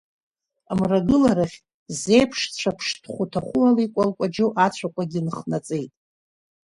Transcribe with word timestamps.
Мрагыларахь 0.77 1.57
зеиԥш 1.99 2.39
цәаԥшҭәхә 2.57 3.19
уҭаху 3.23 3.61
ала 3.69 3.81
икәалкәаџьо 3.85 4.47
ацәаҟәагьы 4.65 5.21
ныхнаҵеит. 5.25 5.91